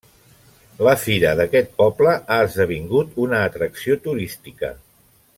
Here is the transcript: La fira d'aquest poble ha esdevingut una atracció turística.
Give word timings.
La 0.87 0.93
fira 1.01 1.33
d'aquest 1.39 1.69
poble 1.81 2.15
ha 2.15 2.39
esdevingut 2.47 3.13
una 3.27 3.43
atracció 3.49 3.99
turística. 4.07 4.73